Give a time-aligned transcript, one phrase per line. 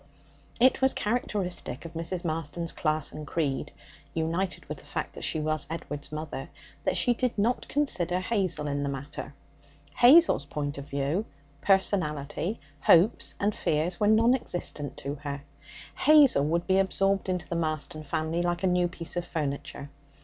[0.59, 2.25] It was characteristic of Mrs.
[2.25, 3.71] Marston's class and creed
[4.15, 6.49] (united with the fact that she was Edward's mother)
[6.85, 9.35] that she did not consider Hazel in the matter.
[9.93, 11.25] Hazel's point of view,
[11.61, 15.43] personality, hopes and fears were non existent to her.
[15.95, 19.91] Hazel would be absorbed into the Marston family like a new piece of furniture.